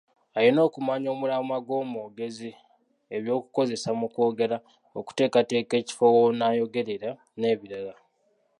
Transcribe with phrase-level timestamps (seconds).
[0.37, 2.51] Alina okumanya omulamwa gw’omwogezi,
[3.15, 4.57] eby’okukozesa mu kwogera,
[4.99, 7.93] okuteekateeka ekifo w’onaayogerera n’ebirala.